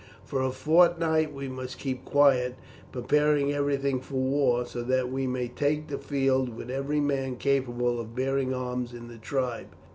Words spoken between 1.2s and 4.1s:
we must keep quiet, preparing everything